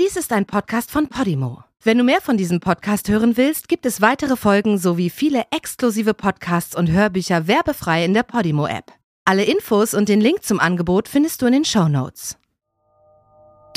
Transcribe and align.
Dies 0.00 0.16
ist 0.16 0.32
ein 0.32 0.46
Podcast 0.46 0.90
von 0.90 1.08
Podimo. 1.08 1.64
Wenn 1.82 1.98
du 1.98 2.04
mehr 2.04 2.22
von 2.22 2.38
diesem 2.38 2.60
Podcast 2.60 3.10
hören 3.10 3.36
willst, 3.36 3.68
gibt 3.68 3.84
es 3.84 4.00
weitere 4.00 4.36
Folgen 4.36 4.78
sowie 4.78 5.10
viele 5.10 5.44
exklusive 5.50 6.14
Podcasts 6.14 6.74
und 6.74 6.90
Hörbücher 6.90 7.46
werbefrei 7.46 8.02
in 8.02 8.14
der 8.14 8.22
Podimo-App. 8.22 8.86
Alle 9.26 9.44
Infos 9.44 9.92
und 9.92 10.08
den 10.08 10.22
Link 10.22 10.44
zum 10.44 10.60
Angebot 10.60 11.08
findest 11.08 11.42
du 11.42 11.46
in 11.46 11.52
den 11.52 11.64
Show 11.66 11.88
Notes. 11.88 12.38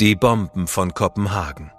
Die 0.00 0.14
Bomben 0.14 0.66
von 0.66 0.94
Kopenhagen. 0.94 1.70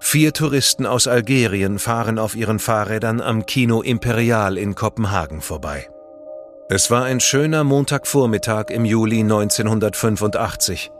Vier 0.00 0.32
Touristen 0.32 0.84
aus 0.84 1.06
Algerien 1.06 1.78
fahren 1.78 2.18
auf 2.18 2.34
ihren 2.34 2.58
Fahrrädern 2.58 3.20
am 3.20 3.46
Kino 3.46 3.80
Imperial 3.80 4.58
in 4.58 4.74
Kopenhagen 4.74 5.40
vorbei. 5.40 5.88
Es 6.68 6.90
war 6.90 7.04
ein 7.04 7.20
schöner 7.20 7.62
Montagvormittag 7.62 8.70
im 8.70 8.84
Juli 8.84 9.20
1985. 9.20 10.90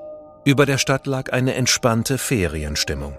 Über 0.44 0.64
der 0.64 0.78
Stadt 0.78 1.06
lag 1.06 1.32
eine 1.32 1.54
entspannte 1.54 2.16
Ferienstimmung. 2.16 3.18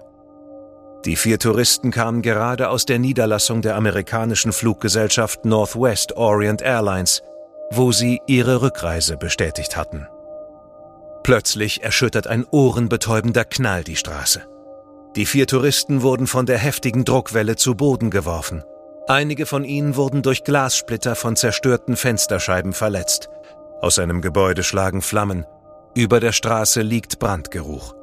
Die 1.04 1.16
vier 1.16 1.38
Touristen 1.38 1.90
kamen 1.90 2.22
gerade 2.22 2.68
aus 2.68 2.84
der 2.84 2.98
Niederlassung 2.98 3.62
der 3.62 3.76
amerikanischen 3.76 4.52
Fluggesellschaft 4.52 5.44
Northwest 5.44 6.16
Orient 6.16 6.62
Airlines, 6.62 7.22
wo 7.70 7.92
sie 7.92 8.20
ihre 8.26 8.62
Rückreise 8.62 9.16
bestätigt 9.16 9.76
hatten. 9.76 10.06
Plötzlich 11.22 11.82
erschüttert 11.82 12.26
ein 12.26 12.44
ohrenbetäubender 12.50 13.44
Knall 13.44 13.84
die 13.84 13.96
Straße. 13.96 14.42
Die 15.14 15.26
vier 15.26 15.46
Touristen 15.46 16.02
wurden 16.02 16.26
von 16.26 16.46
der 16.46 16.58
heftigen 16.58 17.04
Druckwelle 17.04 17.56
zu 17.56 17.74
Boden 17.76 18.10
geworfen. 18.10 18.64
Einige 19.08 19.46
von 19.46 19.64
ihnen 19.64 19.96
wurden 19.96 20.22
durch 20.22 20.42
Glassplitter 20.44 21.14
von 21.14 21.36
zerstörten 21.36 21.96
Fensterscheiben 21.96 22.72
verletzt. 22.72 23.28
Aus 23.80 23.98
einem 23.98 24.20
Gebäude 24.20 24.62
schlagen 24.62 25.02
Flammen. 25.02 25.46
Über 25.94 26.20
der 26.20 26.32
Straße 26.32 26.80
liegt 26.80 27.18
Brandgeruch. 27.18 27.94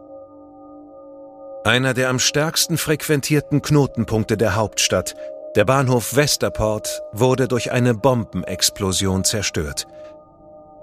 Einer 1.63 1.95
der 1.95 2.09
am 2.09 2.19
stärksten 2.19 2.77
frequentierten 2.77 3.63
Knotenpunkte 3.63 4.37
der 4.37 4.55
Hauptstadt, 4.55 5.15
der 5.55 5.65
Bahnhof 5.65 6.15
Westerport, 6.15 7.01
wurde 7.13 7.47
durch 7.47 7.71
eine 7.71 7.95
Bombenexplosion 7.95 9.23
zerstört. 9.23 9.87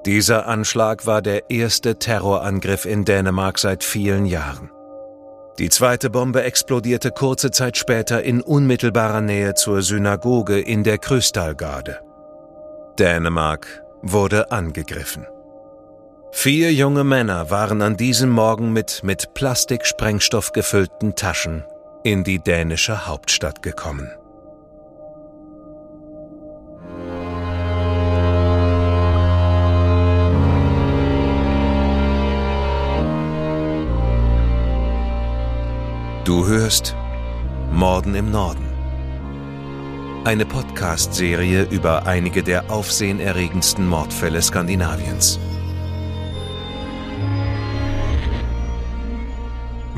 Dieser 0.05 0.47
Anschlag 0.49 1.07
war 1.07 1.23
der 1.23 1.49
erste 1.49 1.99
Terrorangriff 1.99 2.85
in 2.85 3.05
Dänemark 3.05 3.61
seit 3.61 3.85
vielen 3.85 4.27
Jahren. 4.27 4.71
Die 5.61 5.71
zweite 5.71 6.11
Bombe 6.11 6.43
explodierte 6.43 7.13
kurze 7.13 7.53
Zeit 7.53 7.77
später 7.77 8.23
in 8.25 8.41
unmittelbarer 8.43 9.21
Nähe 9.21 9.55
zur 9.55 9.81
Synagoge 9.81 10.61
in 10.61 10.83
der 10.83 10.99
Krystalgarde. 10.99 12.01
Dänemark 12.99 13.85
wurde 14.03 14.51
angegriffen. 14.51 15.27
Vier 16.33 16.73
junge 16.73 17.05
Männer 17.05 17.51
waren 17.51 17.83
an 17.83 17.97
diesem 17.97 18.31
Morgen 18.31 18.73
mit 18.73 19.03
mit 19.03 19.35
Plastiksprengstoff 19.35 20.53
gefüllten 20.53 21.15
Taschen 21.15 21.65
in 22.05 22.25
die 22.25 22.39
dänische 22.39 23.07
Hauptstadt 23.07 23.63
gekommen. 23.63 24.11
Du 36.25 36.47
hörst 36.47 36.95
Morden 37.71 38.15
im 38.15 38.31
Norden. 38.31 38.67
Eine 40.25 40.45
Podcast-Serie 40.45 41.69
über 41.71 42.07
einige 42.07 42.43
der 42.43 42.71
aufsehenerregendsten 42.71 43.87
Mordfälle 43.87 44.43
Skandinaviens. 44.43 45.39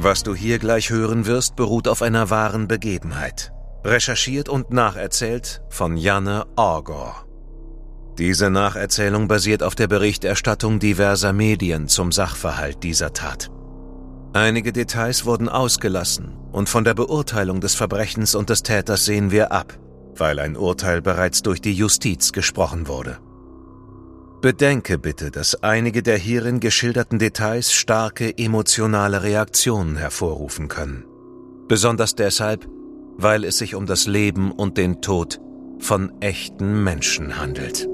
Was 0.01 0.23
du 0.23 0.33
hier 0.33 0.61
gleich 0.61 0.91
hören 0.91 1.27
wirst, 1.27 1.57
beruht 1.57 1.89
auf 1.89 2.03
einer 2.03 2.31
wahren 2.31 2.69
Begebenheit. 2.69 3.53
Recherchiert 3.83 4.49
und 4.49 4.71
nacherzählt 4.71 5.61
von 5.71 5.97
Janne 5.97 6.47
Orgor. 6.55 7.27
Diese 8.17 8.49
Nacherzählung 8.49 9.27
basiert 9.27 9.65
auf 9.65 9.75
der 9.75 9.89
Berichterstattung 9.89 10.79
diverser 10.79 11.33
Medien 11.33 11.89
zum 11.89 12.13
Sachverhalt 12.13 12.85
dieser 12.85 13.13
Tat. 13.13 13.51
Einige 14.35 14.73
Details 14.73 15.25
wurden 15.25 15.49
ausgelassen 15.49 16.33
und 16.53 16.69
von 16.69 16.85
der 16.85 16.95
Beurteilung 16.95 17.61
des 17.61 17.75
Verbrechens 17.75 18.37
und 18.37 18.51
des 18.51 18.63
Täters 18.63 19.05
sehen 19.05 19.33
wir 19.33 19.51
ab, 19.51 19.81
weil 20.15 20.39
ein 20.39 20.57
Urteil 20.57 21.03
bereits 21.03 21.43
durch 21.43 21.61
die 21.61 21.75
Justiz 21.75 22.31
gesprochen 22.31 22.87
wurde. 22.87 23.19
Bedenke 24.41 24.99
bitte, 24.99 25.33
dass 25.33 25.65
einige 25.65 26.01
der 26.01 26.17
hierin 26.17 26.61
geschilderten 26.61 27.19
Details 27.19 27.73
starke 27.73 28.39
emotionale 28.39 29.25
Reaktionen 29.25 29.97
hervorrufen 29.97 30.69
können. 30.69 31.05
Besonders 31.67 32.15
deshalb, 32.15 32.69
weil 33.17 33.43
es 33.43 33.59
sich 33.59 33.75
um 33.75 33.85
das 33.85 34.07
Leben 34.07 34.53
und 34.53 34.79
den 34.79 35.03
Tod 35.03 35.41
von 35.81 36.13
echten 36.21 36.85
Menschen 36.85 37.41
handelt. 37.41 37.89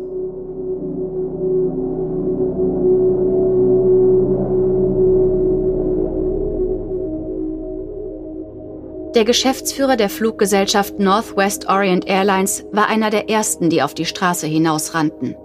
Der 9.14 9.24
Geschäftsführer 9.24 9.96
der 9.96 10.10
Fluggesellschaft 10.10 10.98
Northwest 10.98 11.68
Orient 11.68 12.06
Airlines 12.06 12.64
war 12.72 12.88
einer 12.88 13.08
der 13.08 13.30
ersten, 13.30 13.70
die 13.70 13.80
auf 13.80 13.94
die 13.94 14.06
Straße 14.06 14.46
hinausrannten. 14.46 15.36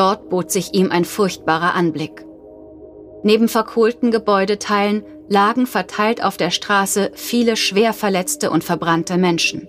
Dort 0.00 0.30
bot 0.30 0.50
sich 0.50 0.72
ihm 0.72 0.90
ein 0.90 1.04
furchtbarer 1.04 1.74
Anblick. 1.74 2.24
Neben 3.22 3.48
verkohlten 3.48 4.10
Gebäudeteilen 4.10 5.04
lagen 5.28 5.66
verteilt 5.66 6.24
auf 6.24 6.38
der 6.38 6.50
Straße 6.50 7.10
viele 7.12 7.54
schwer 7.54 7.92
verletzte 7.92 8.50
und 8.50 8.64
verbrannte 8.64 9.18
Menschen. 9.18 9.68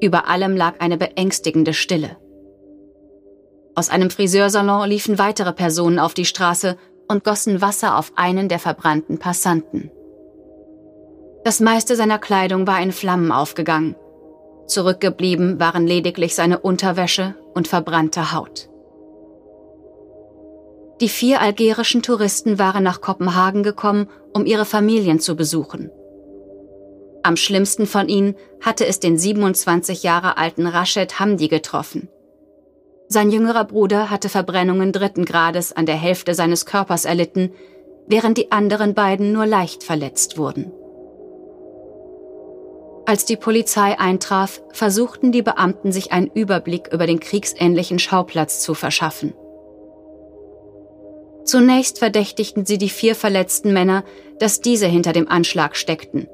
Über 0.00 0.28
allem 0.28 0.56
lag 0.56 0.74
eine 0.78 0.98
beängstigende 0.98 1.74
Stille. 1.74 2.16
Aus 3.74 3.90
einem 3.90 4.08
Friseursalon 4.08 4.88
liefen 4.88 5.18
weitere 5.18 5.52
Personen 5.52 5.98
auf 5.98 6.14
die 6.14 6.24
Straße 6.24 6.76
und 7.08 7.24
gossen 7.24 7.60
Wasser 7.60 7.98
auf 7.98 8.12
einen 8.14 8.48
der 8.48 8.60
verbrannten 8.60 9.18
Passanten. 9.18 9.90
Das 11.42 11.58
meiste 11.58 11.96
seiner 11.96 12.20
Kleidung 12.20 12.68
war 12.68 12.80
in 12.80 12.92
Flammen 12.92 13.32
aufgegangen. 13.32 13.96
Zurückgeblieben 14.68 15.58
waren 15.58 15.88
lediglich 15.88 16.36
seine 16.36 16.60
Unterwäsche 16.60 17.34
und 17.52 17.66
verbrannte 17.66 18.30
Haut. 18.30 18.68
Die 21.02 21.08
vier 21.08 21.40
algerischen 21.40 22.00
Touristen 22.00 22.60
waren 22.60 22.84
nach 22.84 23.00
Kopenhagen 23.00 23.64
gekommen, 23.64 24.08
um 24.32 24.46
ihre 24.46 24.64
Familien 24.64 25.18
zu 25.18 25.34
besuchen. 25.34 25.90
Am 27.24 27.34
schlimmsten 27.34 27.86
von 27.86 28.08
ihnen 28.08 28.36
hatte 28.60 28.86
es 28.86 29.00
den 29.00 29.18
27 29.18 30.04
Jahre 30.04 30.36
alten 30.36 30.64
Rashid 30.64 31.18
Hamdi 31.18 31.48
getroffen. 31.48 32.08
Sein 33.08 33.32
jüngerer 33.32 33.64
Bruder 33.64 34.10
hatte 34.10 34.28
Verbrennungen 34.28 34.92
dritten 34.92 35.24
Grades 35.24 35.72
an 35.72 35.86
der 35.86 35.96
Hälfte 35.96 36.36
seines 36.36 36.66
Körpers 36.66 37.04
erlitten, 37.04 37.50
während 38.06 38.38
die 38.38 38.52
anderen 38.52 38.94
beiden 38.94 39.32
nur 39.32 39.44
leicht 39.44 39.82
verletzt 39.82 40.38
wurden. 40.38 40.70
Als 43.06 43.24
die 43.24 43.36
Polizei 43.36 43.98
eintraf, 43.98 44.62
versuchten 44.70 45.32
die 45.32 45.42
Beamten 45.42 45.90
sich 45.90 46.12
einen 46.12 46.28
Überblick 46.28 46.92
über 46.92 47.08
den 47.08 47.18
kriegsähnlichen 47.18 47.98
Schauplatz 47.98 48.60
zu 48.60 48.74
verschaffen. 48.74 49.34
Zunächst 51.44 51.98
verdächtigten 51.98 52.64
sie 52.66 52.78
die 52.78 52.88
vier 52.88 53.14
verletzten 53.14 53.72
Männer, 53.72 54.04
dass 54.38 54.60
diese 54.60 54.86
hinter 54.86 55.12
dem 55.12 55.28
Anschlag 55.28 55.76
steckten. 55.76 56.28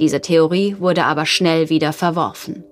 Diese 0.00 0.20
Theorie 0.20 0.76
wurde 0.78 1.04
aber 1.04 1.26
schnell 1.26 1.68
wieder 1.68 1.92
verworfen. 1.92 2.64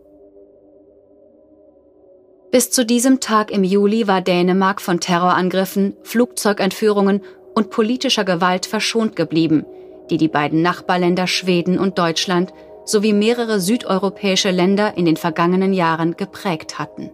Bis 2.50 2.70
zu 2.70 2.84
diesem 2.84 3.20
Tag 3.20 3.50
im 3.50 3.64
Juli 3.64 4.06
war 4.06 4.20
Dänemark 4.20 4.82
von 4.82 5.00
Terrorangriffen, 5.00 5.96
Flugzeugentführungen 6.02 7.22
und 7.54 7.70
politischer 7.70 8.24
Gewalt 8.24 8.66
verschont 8.66 9.16
geblieben, 9.16 9.64
die 10.10 10.18
die 10.18 10.28
beiden 10.28 10.60
Nachbarländer 10.60 11.26
Schweden 11.26 11.78
und 11.78 11.98
Deutschland 11.98 12.52
sowie 12.84 13.12
mehrere 13.12 13.60
südeuropäische 13.60 14.50
Länder 14.50 14.96
in 14.96 15.06
den 15.06 15.16
vergangenen 15.16 15.72
Jahren 15.72 16.16
geprägt 16.16 16.78
hatten. 16.78 17.10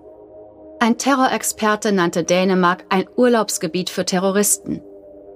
Ein 0.80 0.96
Terrorexperte 0.96 1.90
nannte 1.90 2.22
Dänemark 2.22 2.84
ein 2.88 3.06
Urlaubsgebiet 3.16 3.90
für 3.90 4.04
Terroristen. 4.04 4.80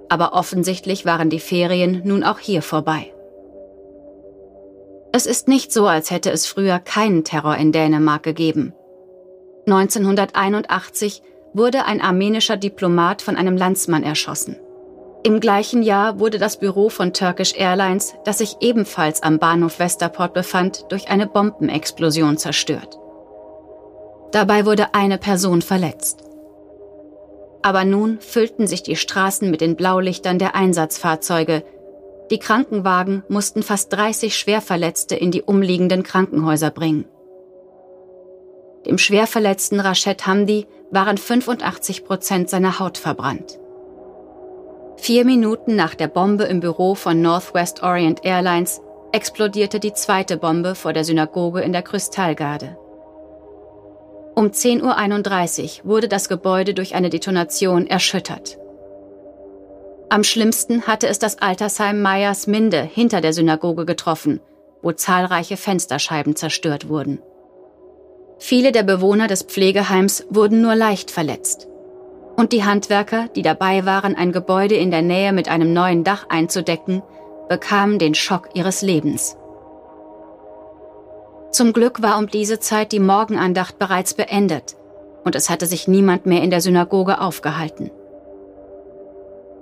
Aber 0.09 0.35
offensichtlich 0.35 1.05
waren 1.05 1.31
die 1.31 1.41
Ferien 1.41 2.03
nun 2.05 2.23
auch 2.23 2.39
hier 2.39 2.63
vorbei. 2.63 3.13
Es 5.13 5.27
ist 5.27 5.49
nicht 5.49 5.73
so, 5.73 5.89
als 5.89 6.11
hätte 6.13 6.31
es 6.31 6.47
früher 6.47 6.79
keinen 6.79 7.25
Terror 7.25 7.57
in 7.57 7.73
Dänemark 7.73 8.23
gegeben. 8.23 8.73
1981 9.67 11.23
wurde 11.55 11.87
ein 11.87 12.01
armenischer 12.01 12.57
Diplomat 12.57 13.21
von 13.21 13.37
einem 13.37 13.57
Landsmann 13.57 14.05
erschossen. 14.05 14.57
Im 15.25 15.41
gleichen 15.41 15.83
Jahr 15.83 16.21
wurde 16.21 16.39
das 16.39 16.59
Büro 16.59 16.89
von 16.89 17.13
Turkish 17.13 17.55
Airlines, 17.57 18.15
das 18.25 18.39
sich 18.39 18.57
ebenfalls 18.61 19.23
am 19.23 19.39
Bahnhof 19.39 19.81
Westerport 19.81 20.35
befand, 20.35 20.87
durch 20.91 21.09
eine 21.09 21.27
Bombenexplosion 21.27 22.39
zerstört. 22.39 22.99
Dabei 24.33 24.65
wurde 24.65 24.95
eine 24.95 25.19
Person 25.19 25.63
verletzt. 25.63 26.25
Aber 27.63 27.85
nun 27.85 28.19
füllten 28.21 28.67
sich 28.67 28.83
die 28.83 28.97
Straßen 28.97 29.51
mit 29.51 29.61
den 29.61 29.77
Blaulichtern 29.77 30.39
der 30.39 30.55
Einsatzfahrzeuge, 30.55 31.63
Die 32.31 32.39
Krankenwagen 32.39 33.25
mussten 33.29 33.63
fast 33.63 33.93
30 33.93 34.35
Schwerverletzte 34.37 35.15
in 35.17 35.31
die 35.31 35.43
umliegenden 35.43 36.03
Krankenhäuser 36.03 36.71
bringen. 36.71 37.05
Dem 38.87 38.97
schwerverletzten 38.97 39.81
Rashid 39.81 40.27
Hamdi 40.27 40.67
waren 40.91 41.19
85 41.19 42.05
Prozent 42.05 42.49
seiner 42.49 42.79
Haut 42.79 42.97
verbrannt. 42.97 43.59
Vier 44.97 45.25
Minuten 45.27 45.77
nach 45.77 45.95
der 45.95 46.09
Bombe 46.09 46.45
im 46.45 46.61
Büro 46.61 46.95
von 46.95 47.21
Northwest 47.21 47.83
Orient 47.83 48.25
Airlines 48.25 48.81
explodierte 49.13 49.79
die 49.79 49.93
zweite 49.93 50.39
Bombe 50.39 50.75
vor 50.75 50.93
der 50.93 51.05
Synagoge 51.05 51.61
in 51.61 51.73
der 51.73 51.83
Kristallgarde. 51.83 52.79
Um 54.35 54.47
10.31 54.47 55.85
Uhr 55.85 55.91
wurde 55.91 56.09
das 56.09 56.29
Gebäude 56.29 56.73
durch 56.73 56.95
eine 56.95 57.11
Detonation 57.11 57.87
erschüttert. 57.87 58.59
Am 60.09 60.25
schlimmsten 60.25 60.87
hatte 60.87 61.07
es 61.07 61.19
das 61.19 61.39
Altersheim 61.39 62.01
Meyers 62.01 62.47
Minde 62.47 62.83
hinter 62.83 63.21
der 63.21 63.33
Synagoge 63.33 63.85
getroffen, 63.85 64.41
wo 64.83 64.93
zahlreiche 64.93 65.57
Fensterscheiben 65.57 66.35
zerstört 66.37 66.89
wurden. 66.89 67.21
Viele 68.39 68.73
der 68.73 68.83
Bewohner 68.83 69.29
des 69.29 69.43
Pflegeheims 69.43 70.27
wurden 70.29 70.63
nur 70.63 70.75
leicht 70.75 71.11
verletzt. 71.11 71.69
Und 72.37 72.53
die 72.53 72.65
Handwerker, 72.65 73.29
die 73.37 73.43
dabei 73.43 73.85
waren, 73.85 74.17
ein 74.17 74.33
Gebäude 74.33 74.75
in 74.75 74.91
der 74.91 75.03
Nähe 75.03 75.33
mit 75.33 75.49
einem 75.49 75.73
neuen 75.73 76.05
Dach 76.05 76.27
einzudecken, 76.29 77.03
bekamen 77.49 77.99
den 77.99 78.15
Schock 78.15 78.49
ihres 78.55 78.83
Lebens. 78.83 79.37
Zum 81.53 81.75
Glück 81.75 82.01
war 82.01 82.19
um 82.19 82.29
diese 82.29 82.61
Zeit 82.61 82.93
die 82.93 82.99
Morgenandacht 82.99 83.79
bereits 83.79 84.15
beendet 84.15 84.75
und 85.23 85.35
es 85.35 85.51
hatte 85.51 85.67
sich 85.67 85.87
niemand 85.87 86.25
mehr 86.25 86.43
in 86.43 86.49
der 86.49 86.63
Synagoge 86.63 87.21
aufgehalten. 87.21 87.91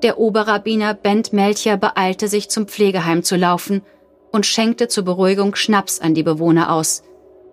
Der 0.04 0.18
Oberrabbiner 0.18 0.94
Bent 0.94 1.32
Melcher 1.32 1.76
beeilte 1.76 2.28
sich 2.28 2.48
zum 2.48 2.68
Pflegeheim 2.68 3.24
zu 3.24 3.36
laufen 3.36 3.82
und 4.30 4.46
schenkte 4.46 4.86
zur 4.86 5.04
Beruhigung 5.04 5.56
Schnaps 5.56 6.00
an 6.00 6.14
die 6.14 6.22
Bewohner 6.22 6.72
aus, 6.72 7.02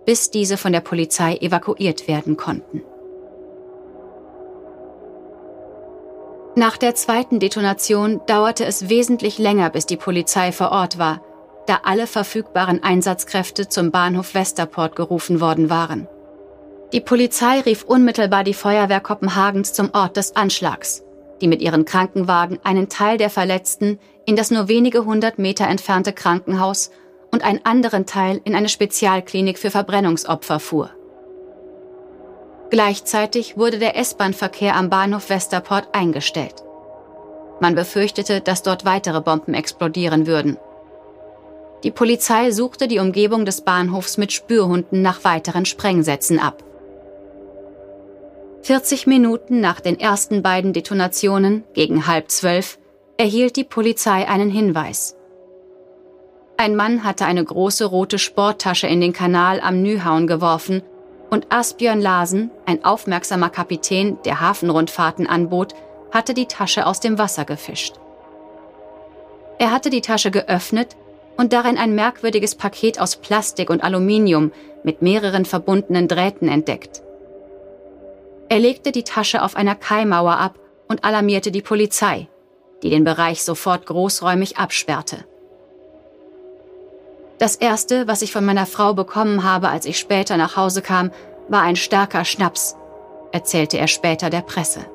bis 0.06 0.30
diese 0.30 0.56
von 0.58 0.72
der 0.72 0.82
Polizei 0.82 1.38
evakuiert 1.38 2.08
werden 2.08 2.38
konnten. 2.38 2.84
Nach 6.56 6.78
der 6.78 6.94
zweiten 6.94 7.40
Detonation 7.40 8.22
dauerte 8.28 8.66
es 8.66 8.88
wesentlich 8.88 9.40
länger, 9.40 9.72
bis 9.72 9.88
die 9.88 9.98
Polizei 9.98 10.52
vor 10.52 10.72
Ort 10.72 11.00
war 11.00 11.22
da 11.68 11.82
alle 11.84 12.08
verfügbaren 12.08 12.82
Einsatzkräfte 12.82 13.68
zum 13.68 13.92
Bahnhof 13.92 14.34
Westerport 14.34 14.96
gerufen 14.96 15.40
worden 15.42 15.70
waren. 15.70 16.08
Die 16.94 17.02
Polizei 17.02 17.60
rief 17.60 17.84
unmittelbar 17.84 18.44
die 18.44 18.54
Feuerwehr 18.54 19.02
Kopenhagens 19.02 19.74
zum 19.74 19.90
Ort 19.94 20.16
des 20.16 20.36
Anschlags, 20.36 21.04
die 21.42 21.48
mit 21.48 21.62
ihren 21.62 21.84
Krankenwagen 21.84 22.60
einen 22.64 22.88
Teil 22.88 23.18
der 23.18 23.30
Verletzten 23.30 24.00
in 24.26 24.38
das 24.38 24.52
nur 24.52 24.70
wenige 24.70 25.06
hundert 25.06 25.38
Meter 25.38 25.68
entfernte 25.68 26.14
Krankenhaus 26.14 26.92
und 27.32 27.44
einen 27.44 27.66
anderen 27.66 28.06
Teil 28.06 28.40
in 28.46 28.56
eine 28.56 28.70
Spezialklinik 28.70 29.60
für 29.60 29.70
Verbrennungsopfer 29.70 30.62
fuhr. 30.62 30.90
Gleichzeitig 32.70 33.58
wurde 33.58 33.80
der 33.80 33.98
S-Bahn-Verkehr 33.98 34.76
am 34.76 34.90
Bahnhof 34.90 35.30
Westerport 35.30 35.90
eingestellt. 35.94 36.64
Man 37.60 37.76
befürchtete, 37.76 38.40
dass 38.40 38.64
dort 38.64 38.86
weitere 38.86 39.20
Bomben 39.20 39.54
explodieren 39.54 40.28
würden 40.28 40.58
die 41.84 41.92
Polizei 41.92 42.52
suchte 42.52 42.88
die 42.88 43.00
Umgebung 43.00 43.46
des 43.46 43.62
Bahnhofs 43.62 44.18
mit 44.18 44.32
Spürhunden 44.32 45.02
nach 45.02 45.24
weiteren 45.24 45.66
Sprengsätzen 45.66 46.40
ab. 46.40 46.64
40 48.64 49.08
Minuten 49.08 49.62
nach 49.62 49.80
den 49.80 50.00
ersten 50.00 50.42
beiden 50.42 50.74
Detonationen, 50.74 51.64
gegen 51.74 52.08
halb 52.08 52.32
zwölf, 52.32 52.80
erhielt 53.18 53.56
die 53.56 53.64
Polizei 53.64 54.28
einen 54.28 54.50
Hinweis. 54.50 55.16
Ein 56.58 56.76
Mann 56.76 57.04
hatte 57.04 57.26
eine 57.26 57.46
große 57.46 57.86
rote 57.86 58.18
Sporttasche 58.18 58.88
in 58.88 59.00
den 59.00 59.14
Kanal 59.14 59.60
am 59.62 59.84
Nyhauen 59.84 60.26
geworfen 60.26 60.82
und 61.30 61.48
Asbjörn 61.52 62.02
Larsen, 62.02 62.50
ein 62.66 62.84
aufmerksamer 62.84 63.50
Kapitän, 63.50 64.18
der 64.26 64.42
Hafenrundfahrten 64.42 65.28
anbot, 65.28 65.76
hatte 66.12 66.34
die 66.34 66.48
Tasche 66.48 66.88
aus 66.88 67.00
dem 67.00 67.18
Wasser 67.18 67.46
gefischt. 67.46 67.96
Er 69.60 69.72
hatte 69.72 69.90
die 69.90 70.02
Tasche 70.02 70.32
geöffnet 70.32 70.96
und 71.38 71.54
darin 71.54 71.78
ein 71.78 71.96
merkwürdiges 71.96 72.56
Paket 72.56 73.00
aus 73.00 73.16
Plastik 73.16 73.70
und 73.70 73.84
Aluminium 73.84 74.52
mit 74.84 75.02
mehreren 75.02 75.46
verbundenen 75.46 76.08
Drähten 76.08 76.50
entdeckt. 76.50 77.02
Er 78.50 78.60
legte 78.60 78.92
die 78.92 79.04
Tasche 79.04 79.44
auf 79.44 79.56
einer 79.56 79.76
Kaimauer 79.76 80.38
ab 80.38 80.60
und 80.88 81.04
alarmierte 81.04 81.52
die 81.52 81.62
Polizei, 81.62 82.28
die 82.82 82.90
den 82.90 83.04
Bereich 83.04 83.44
sofort 83.44 83.86
großräumig 83.86 84.58
absperrte. 84.58 85.26
Das 87.40 87.56
Erste, 87.56 88.08
was 88.08 88.24
ich 88.24 88.32
von 88.32 88.46
meiner 88.46 88.66
Frau 88.66 88.94
bekommen 88.94 89.44
habe, 89.44 89.70
als 89.70 89.86
ich 89.86 90.00
später 90.00 90.38
nach 90.38 90.56
Hause 90.56 90.82
kam, 90.82 91.12
war 91.50 91.62
ein 91.62 91.76
starker 91.76 92.26
Schnaps, 92.26 92.76
erzählte 93.32 93.78
er 93.78 93.88
später 93.88 94.30
der 94.30 94.42
Presse. 94.42 94.86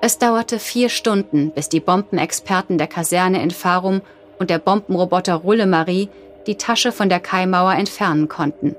Es 0.00 0.18
dauerte 0.18 0.58
vier 0.58 0.88
Stunden, 0.88 1.50
bis 1.50 1.68
die 1.68 1.80
Bombenexperten 1.80 2.78
der 2.78 2.86
Kaserne 2.86 3.42
in 3.42 3.50
Farum 3.50 4.00
und 4.38 4.48
der 4.48 4.58
Bombenroboter 4.58 5.34
Rulle 5.34 5.66
Marie 5.66 6.08
die 6.46 6.54
Tasche 6.54 6.92
von 6.92 7.08
der 7.08 7.20
Kaimauer 7.20 7.74
entfernen 7.74 8.28
konnten. 8.28 8.76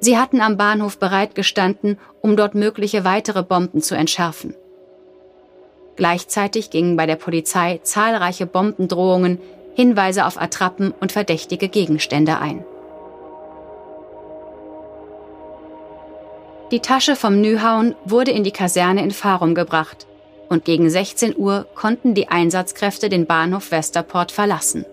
Sie 0.00 0.16
hatten 0.16 0.40
am 0.40 0.56
Bahnhof 0.56 0.98
bereitgestanden, 0.98 1.98
um 2.22 2.36
dort 2.36 2.54
mögliche 2.54 3.04
weitere 3.04 3.42
Bomben 3.42 3.80
zu 3.80 3.96
entschärfen. 3.96 4.54
Gleichzeitig 5.96 6.70
gingen 6.70 6.96
bei 6.96 7.06
der 7.06 7.16
Polizei 7.16 7.80
zahlreiche 7.82 8.46
Bombendrohungen, 8.46 9.38
Hinweise 9.74 10.26
auf 10.26 10.40
Attrappen 10.40 10.94
und 11.00 11.12
verdächtige 11.12 11.68
Gegenstände 11.68 12.38
ein. 12.38 12.64
Die 16.72 16.80
Tasche 16.80 17.14
vom 17.14 17.40
Nyhauen 17.40 17.94
wurde 18.04 18.32
in 18.32 18.42
die 18.42 18.50
Kaserne 18.50 19.02
in 19.02 19.12
Farum 19.12 19.54
gebracht 19.54 20.06
und 20.48 20.64
gegen 20.64 20.90
16 20.90 21.36
Uhr 21.36 21.66
konnten 21.76 22.14
die 22.14 22.28
Einsatzkräfte 22.28 23.08
den 23.08 23.26
Bahnhof 23.26 23.70
Westerport 23.70 24.32
verlassen. 24.32 24.84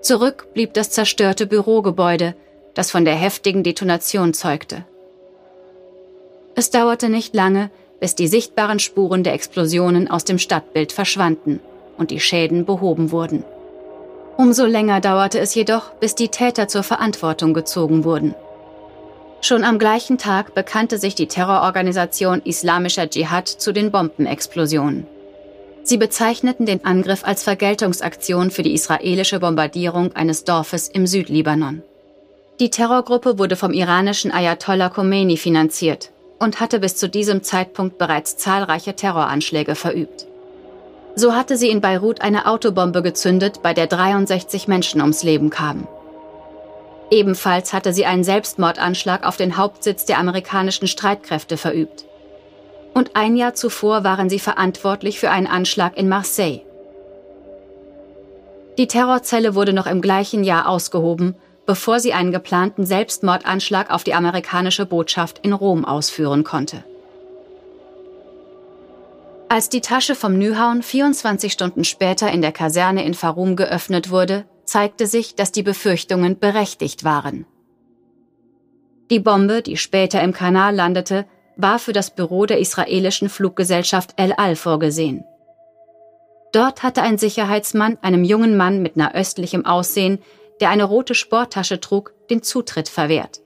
Zurück 0.00 0.48
blieb 0.54 0.72
das 0.72 0.90
zerstörte 0.90 1.46
Bürogebäude, 1.46 2.34
das 2.72 2.90
von 2.90 3.04
der 3.04 3.14
heftigen 3.14 3.62
Detonation 3.62 4.32
zeugte. 4.32 4.84
Es 6.54 6.70
dauerte 6.70 7.10
nicht 7.10 7.34
lange, 7.34 7.70
bis 8.00 8.14
die 8.14 8.28
sichtbaren 8.28 8.78
Spuren 8.78 9.22
der 9.22 9.34
Explosionen 9.34 10.10
aus 10.10 10.24
dem 10.24 10.38
Stadtbild 10.38 10.92
verschwanden 10.92 11.60
und 11.98 12.10
die 12.10 12.20
Schäden 12.20 12.64
behoben 12.64 13.12
wurden. 13.12 13.44
Umso 14.36 14.64
länger 14.64 15.00
dauerte 15.00 15.38
es 15.40 15.54
jedoch, 15.54 15.92
bis 15.94 16.14
die 16.14 16.28
Täter 16.28 16.68
zur 16.68 16.82
Verantwortung 16.82 17.54
gezogen 17.54 18.04
wurden. 18.04 18.34
Schon 19.46 19.62
am 19.62 19.78
gleichen 19.78 20.16
Tag 20.16 20.54
bekannte 20.54 20.96
sich 20.96 21.14
die 21.14 21.26
Terrororganisation 21.26 22.40
Islamischer 22.46 23.10
Dschihad 23.10 23.46
zu 23.46 23.72
den 23.74 23.90
Bombenexplosionen. 23.90 25.06
Sie 25.82 25.98
bezeichneten 25.98 26.64
den 26.64 26.86
Angriff 26.86 27.26
als 27.26 27.42
Vergeltungsaktion 27.42 28.50
für 28.50 28.62
die 28.62 28.72
israelische 28.72 29.40
Bombardierung 29.40 30.16
eines 30.16 30.44
Dorfes 30.44 30.88
im 30.88 31.06
Südlibanon. 31.06 31.82
Die 32.58 32.70
Terrorgruppe 32.70 33.38
wurde 33.38 33.56
vom 33.56 33.74
iranischen 33.74 34.32
Ayatollah 34.32 34.88
Khomeini 34.88 35.36
finanziert 35.36 36.10
und 36.38 36.60
hatte 36.60 36.80
bis 36.80 36.96
zu 36.96 37.06
diesem 37.06 37.42
Zeitpunkt 37.42 37.98
bereits 37.98 38.38
zahlreiche 38.38 38.96
Terroranschläge 38.96 39.74
verübt. 39.74 40.26
So 41.16 41.34
hatte 41.34 41.58
sie 41.58 41.68
in 41.68 41.82
Beirut 41.82 42.22
eine 42.22 42.46
Autobombe 42.46 43.02
gezündet, 43.02 43.60
bei 43.62 43.74
der 43.74 43.88
63 43.88 44.68
Menschen 44.68 45.02
ums 45.02 45.22
Leben 45.22 45.50
kamen. 45.50 45.86
Ebenfalls 47.14 47.72
hatte 47.72 47.92
sie 47.92 48.06
einen 48.06 48.24
Selbstmordanschlag 48.24 49.24
auf 49.24 49.36
den 49.36 49.56
Hauptsitz 49.56 50.04
der 50.04 50.18
amerikanischen 50.18 50.88
Streitkräfte 50.88 51.56
verübt. 51.56 52.06
Und 52.92 53.14
ein 53.14 53.36
Jahr 53.36 53.54
zuvor 53.54 54.02
waren 54.02 54.28
sie 54.28 54.40
verantwortlich 54.40 55.20
für 55.20 55.30
einen 55.30 55.46
Anschlag 55.46 55.96
in 55.96 56.08
Marseille. 56.08 56.62
Die 58.78 58.88
Terrorzelle 58.88 59.54
wurde 59.54 59.72
noch 59.72 59.86
im 59.86 60.00
gleichen 60.00 60.42
Jahr 60.42 60.68
ausgehoben, 60.68 61.36
bevor 61.66 62.00
sie 62.00 62.12
einen 62.12 62.32
geplanten 62.32 62.84
Selbstmordanschlag 62.84 63.92
auf 63.92 64.02
die 64.02 64.14
amerikanische 64.14 64.84
Botschaft 64.84 65.38
in 65.44 65.52
Rom 65.52 65.84
ausführen 65.84 66.42
konnte. 66.42 66.82
Als 69.48 69.68
die 69.68 69.82
Tasche 69.82 70.16
vom 70.16 70.36
Nyhauen 70.36 70.82
24 70.82 71.52
Stunden 71.52 71.84
später 71.84 72.32
in 72.32 72.42
der 72.42 72.50
Kaserne 72.50 73.04
in 73.04 73.14
Farum 73.14 73.54
geöffnet 73.54 74.10
wurde, 74.10 74.46
zeigte 74.64 75.06
sich, 75.06 75.34
dass 75.34 75.52
die 75.52 75.62
Befürchtungen 75.62 76.38
berechtigt 76.38 77.04
waren. 77.04 77.46
Die 79.10 79.20
Bombe, 79.20 79.62
die 79.62 79.76
später 79.76 80.22
im 80.22 80.32
Kanal 80.32 80.74
landete, 80.74 81.26
war 81.56 81.78
für 81.78 81.92
das 81.92 82.14
Büro 82.14 82.46
der 82.46 82.58
israelischen 82.58 83.28
Fluggesellschaft 83.28 84.14
El 84.16 84.32
Al 84.32 84.56
vorgesehen. 84.56 85.24
Dort 86.52 86.82
hatte 86.82 87.02
ein 87.02 87.18
Sicherheitsmann 87.18 87.98
einem 88.00 88.24
jungen 88.24 88.56
Mann 88.56 88.80
mit 88.80 88.96
nahöstlichem 88.96 89.66
Aussehen, 89.66 90.20
der 90.60 90.70
eine 90.70 90.84
rote 90.84 91.14
Sporttasche 91.14 91.80
trug, 91.80 92.14
den 92.30 92.42
Zutritt 92.42 92.88
verwehrt. 92.88 93.40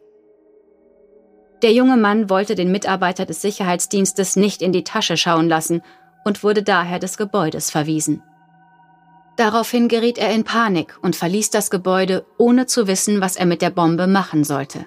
Der 1.62 1.72
junge 1.72 1.96
Mann 1.96 2.30
wollte 2.30 2.54
den 2.54 2.70
Mitarbeiter 2.70 3.26
des 3.26 3.42
Sicherheitsdienstes 3.42 4.36
nicht 4.36 4.62
in 4.62 4.72
die 4.72 4.84
Tasche 4.84 5.16
schauen 5.16 5.48
lassen 5.48 5.82
und 6.24 6.44
wurde 6.44 6.62
daher 6.62 6.98
des 6.98 7.16
Gebäudes 7.16 7.70
verwiesen. 7.70 8.22
Daraufhin 9.38 9.86
geriet 9.86 10.18
er 10.18 10.30
in 10.30 10.42
Panik 10.42 10.98
und 11.00 11.14
verließ 11.14 11.50
das 11.50 11.70
Gebäude, 11.70 12.26
ohne 12.38 12.66
zu 12.66 12.88
wissen, 12.88 13.20
was 13.20 13.36
er 13.36 13.46
mit 13.46 13.62
der 13.62 13.70
Bombe 13.70 14.08
machen 14.08 14.42
sollte. 14.42 14.84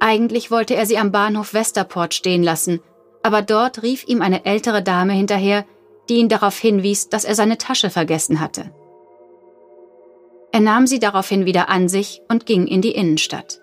Eigentlich 0.00 0.50
wollte 0.50 0.74
er 0.74 0.86
sie 0.86 0.96
am 0.96 1.12
Bahnhof 1.12 1.52
Westerport 1.52 2.14
stehen 2.14 2.42
lassen, 2.42 2.80
aber 3.22 3.42
dort 3.42 3.82
rief 3.82 4.08
ihm 4.08 4.22
eine 4.22 4.46
ältere 4.46 4.82
Dame 4.82 5.12
hinterher, 5.12 5.66
die 6.08 6.16
ihn 6.16 6.30
darauf 6.30 6.56
hinwies, 6.56 7.10
dass 7.10 7.26
er 7.26 7.34
seine 7.34 7.58
Tasche 7.58 7.90
vergessen 7.90 8.40
hatte. 8.40 8.72
Er 10.50 10.60
nahm 10.60 10.86
sie 10.86 10.98
daraufhin 10.98 11.44
wieder 11.44 11.68
an 11.68 11.90
sich 11.90 12.22
und 12.30 12.46
ging 12.46 12.66
in 12.66 12.80
die 12.80 12.92
Innenstadt. 12.92 13.60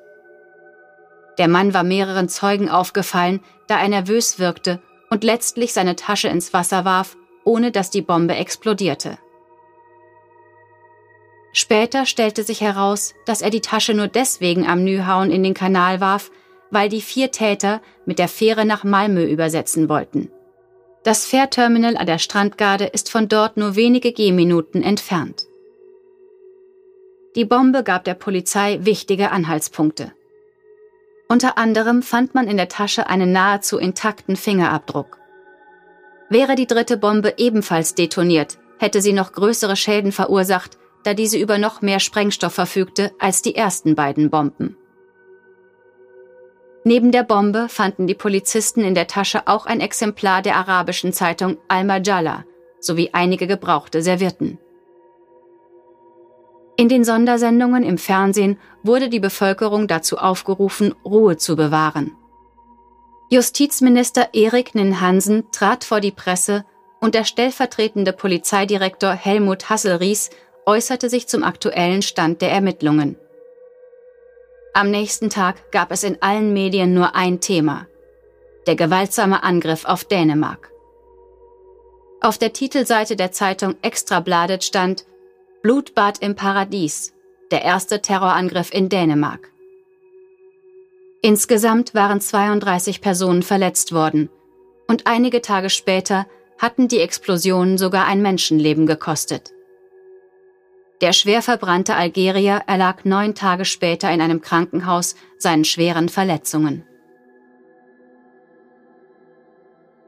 Der 1.40 1.48
Mann 1.48 1.74
war 1.74 1.84
mehreren 1.84 2.30
Zeugen 2.30 2.70
aufgefallen, 2.70 3.42
da 3.66 3.80
er 3.80 3.90
nervös 3.90 4.38
wirkte 4.38 4.84
und 5.10 5.24
letztlich 5.24 5.74
seine 5.74 5.96
Tasche 5.96 6.28
ins 6.28 6.54
Wasser 6.54 6.86
warf, 6.86 7.18
ohne 7.46 7.72
dass 7.72 7.90
die 7.90 8.02
Bombe 8.02 8.36
explodierte. 8.36 9.18
Später 11.54 12.06
stellte 12.06 12.44
sich 12.44 12.60
heraus, 12.60 13.16
dass 13.26 13.42
er 13.42 13.50
die 13.50 13.62
Tasche 13.62 13.94
nur 13.94 14.10
deswegen 14.10 14.68
am 14.68 14.84
Nyhauen 14.84 15.32
in 15.32 15.42
den 15.42 15.54
Kanal 15.54 16.02
warf, 16.02 16.30
weil 16.70 16.90
die 16.90 17.00
vier 17.00 17.32
Täter 17.32 17.82
mit 18.06 18.20
der 18.20 18.28
Fähre 18.28 18.66
nach 18.66 18.84
Malmö 18.84 19.24
übersetzen 19.24 19.88
wollten. 19.88 20.30
Das 21.04 21.26
Fährterminal 21.26 21.96
an 21.96 22.08
der 22.08 22.18
Strandgarde 22.18 22.86
ist 22.86 23.10
von 23.10 23.30
dort 23.30 23.56
nur 23.56 23.78
wenige 23.78 24.12
Gehminuten 24.12 24.84
entfernt. 24.84 25.46
Die 27.36 27.46
Bombe 27.46 27.84
gab 27.84 28.04
der 28.04 28.16
Polizei 28.16 28.80
wichtige 28.82 29.32
Anhaltspunkte. 29.32 30.12
Unter 31.30 31.58
anderem 31.58 32.02
fand 32.02 32.34
man 32.34 32.48
in 32.48 32.58
der 32.58 32.70
Tasche 32.70 33.08
einen 33.08 33.32
nahezu 33.32 33.78
intakten 33.78 34.36
Fingerabdruck. 34.36 35.20
Wäre 36.30 36.56
die 36.56 36.68
dritte 36.68 36.98
Bombe 36.98 37.36
ebenfalls 37.38 37.96
detoniert, 37.96 38.58
hätte 38.80 39.02
sie 39.02 39.14
noch 39.14 39.32
größere 39.32 39.76
Schäden 39.76 40.12
verursacht, 40.12 40.78
da 41.04 41.14
diese 41.14 41.38
über 41.38 41.58
noch 41.58 41.82
mehr 41.82 42.00
Sprengstoff 42.00 42.54
verfügte 42.54 43.12
als 43.20 43.42
die 43.42 43.56
ersten 43.56 43.96
beiden 43.96 44.30
Bomben. 44.30 44.76
Neben 46.84 47.12
der 47.12 47.24
Bombe 47.24 47.68
fanden 47.70 48.06
die 48.08 48.16
Polizisten 48.16 48.82
in 48.82 48.96
der 48.96 49.08
Tasche 49.08 49.48
auch 49.48 49.66
ein 49.66 49.82
Exemplar 49.82 50.42
der 50.42 50.56
arabischen 50.56 51.14
Zeitung 51.14 51.58
Al-Majalla 51.68 52.46
sowie 52.80 53.10
einige 53.14 53.48
gebrauchte 53.48 54.02
Servietten. 54.02 54.60
In 56.78 56.90
den 56.90 57.04
Sondersendungen 57.04 57.84
im 57.84 57.98
Fernsehen 57.98 58.60
wurde 58.84 59.10
die 59.10 59.20
Bevölkerung 59.20 59.88
dazu 59.88 60.18
aufgerufen, 60.18 60.94
Ruhe 61.06 61.38
zu 61.38 61.56
bewahren. 61.56 62.12
Justizminister 63.30 64.30
Erik 64.34 64.76
Nin 64.76 65.02
Hansen 65.02 65.52
trat 65.52 65.84
vor 65.84 66.00
die 66.00 66.12
Presse 66.12 66.64
und 67.02 67.16
der 67.16 67.24
stellvertretende 67.24 68.14
Polizeidirektor 68.14 69.14
Helmut 69.14 69.70
Hasselries 69.70 70.30
äußerte 70.66 71.10
sich 71.10 71.28
zum 71.28 71.44
aktuellen 71.44 72.02
Stand 72.02 72.42
der 72.42 72.52
Ermittlungen. 72.52 73.18
Am 74.74 74.92
nächsten 74.92 75.30
Tag 75.30 75.72
gab 75.72 75.92
es 75.92 76.04
in 76.04 76.22
allen 76.22 76.54
Medien 76.54 76.94
nur 76.94 77.16
ein 77.16 77.40
Thema. 77.40 77.88
Der 78.68 78.76
gewaltsame 78.76 79.44
Angriff 79.44 79.86
auf 79.86 80.04
Dänemark. 80.04 80.72
Auf 82.22 82.38
der 82.38 82.54
Titelseite 82.54 83.16
der 83.16 83.32
Zeitung 83.32 83.76
Extrabladet 83.82 84.64
stand 84.64 85.06
Blutbad 85.62 86.20
im 86.20 86.36
Paradies, 86.36 87.14
der 87.52 87.64
erste 87.64 88.02
Terrorangriff 88.02 88.74
in 88.74 88.90
Dänemark. 88.90 89.52
Insgesamt 91.26 91.96
waren 91.96 92.22
32 92.22 93.02
Personen 93.02 93.42
verletzt 93.42 93.94
worden 93.94 94.30
und 94.88 95.08
einige 95.08 95.42
Tage 95.42 95.72
später 95.72 96.28
hatten 96.60 96.88
die 96.88 97.00
Explosionen 97.00 97.80
sogar 97.80 98.06
ein 98.06 98.22
Menschenleben 98.22 98.86
gekostet. 98.86 99.50
Der 101.02 101.14
schwer 101.14 101.42
verbrannte 101.42 101.96
Algerier 101.96 102.62
erlag 102.68 103.06
neun 103.06 103.34
Tage 103.34 103.66
später 103.66 104.12
in 104.12 104.22
einem 104.22 104.42
Krankenhaus 104.42 105.16
seinen 105.40 105.66
schweren 105.66 106.10
Verletzungen. 106.10 106.86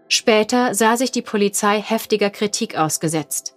Später 0.09 0.75
sah 0.75 0.97
sich 0.97 1.09
die 1.09 1.23
Polizei 1.23 1.81
heftiger 1.81 2.29
Kritik 2.29 2.77
ausgesetzt. 2.77 3.56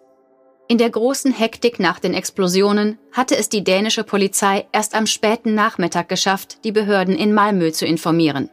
In 0.71 0.79
der 0.79 0.91
großen 0.91 1.33
Hektik 1.33 1.81
nach 1.81 1.99
den 1.99 2.15
Explosionen 2.15 2.97
hatte 3.11 3.37
es 3.37 3.49
die 3.49 3.65
dänische 3.65 4.05
Polizei 4.05 4.69
erst 4.71 4.95
am 4.95 5.07
späten 5.07 5.53
Nachmittag 5.57 6.09
geschafft, 6.09 6.59
die 6.63 6.71
Behörden 6.71 7.17
in 7.17 7.35
Malmö 7.35 7.73
zu 7.73 7.87
informieren. 7.87 8.51